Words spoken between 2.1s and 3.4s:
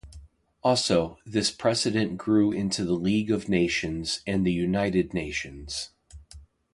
grew into the League